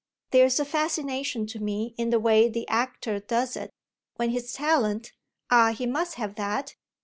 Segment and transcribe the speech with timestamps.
[0.31, 3.69] There's a fascination to me in the way the actor does it,
[4.15, 5.11] when his talent
[5.51, 6.75] ah he must have that!